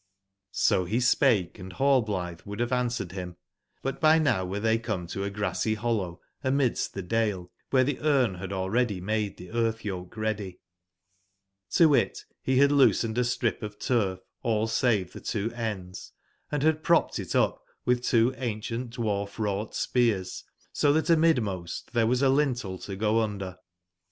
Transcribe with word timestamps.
O 0.71 0.85
he 0.85 0.99
spake,& 0.99 1.53
Rallblithe 1.59 2.43
would 2.43 2.59
have 2.59 2.71
answer 2.71 3.03
ed 3.03 3.11
him, 3.11 3.37
bu 3.83 3.91
t 3.91 3.97
by 4.01 4.17
now 4.17 4.43
were 4.43 4.59
they 4.59 4.79
come 4.79 5.05
to 5.05 5.23
a 5.23 5.29
grassy 5.29 5.75
hollow 5.75 6.19
amidst 6.43 6.95
the 6.95 7.03
dale, 7.03 7.51
where 7.69 7.83
the 7.83 7.97
Grn 7.97 8.33
e 8.33 8.39
had 8.39 8.51
aU 8.51 8.65
ready 8.67 8.99
made 8.99 9.37
the 9.37 9.51
earth/yoke 9.51 10.17
ready. 10.17 10.59
XTo 11.69 11.87
wit, 11.89 12.25
he 12.41 12.57
had 12.57 12.71
loos 12.71 13.03
ened 13.03 13.13
astripof 13.19 13.77
turf 13.79 14.21
all 14.41 14.65
savcthe 14.65 15.23
two 15.23 15.51
ends,&had 15.53 16.81
prop 16.83 17.11
ped 17.11 17.19
it 17.19 17.35
up 17.35 17.63
with 17.85 18.01
two 18.01 18.33
ancient 18.37 18.95
dwarf 18.95 19.35
/wrought 19.35 19.75
spears, 19.75 20.45
80 20.75 20.93
that 20.93 21.09
amidmost 21.15 21.91
there 21.91 22.07
was 22.07 22.23
a 22.23 22.29
lintel 22.29 22.79
to 22.79 22.95
go 22.95 23.19
under. 23.21 23.57